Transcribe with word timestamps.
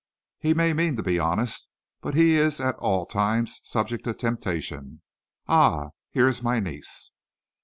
He 0.39 0.55
may 0.55 0.73
mean 0.73 0.95
to 0.95 1.03
be 1.03 1.19
honest, 1.19 1.67
but 2.01 2.15
he 2.15 2.33
is 2.35 2.59
at 2.59 2.73
all 2.79 3.05
times 3.05 3.61
subject 3.63 4.03
to 4.05 4.15
temptation. 4.15 5.03
Ah! 5.47 5.89
here 6.09 6.27
is 6.27 6.41
my 6.41 6.59
niece." 6.59 7.11